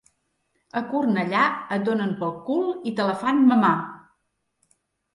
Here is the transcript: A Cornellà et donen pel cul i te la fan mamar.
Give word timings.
A 0.81 0.81
Cornellà 0.93 1.43
et 1.77 1.87
donen 1.91 2.17
pel 2.23 2.35
cul 2.49 2.75
i 2.93 2.97
te 3.01 3.09
la 3.13 3.17
fan 3.23 3.47
mamar. 3.55 3.75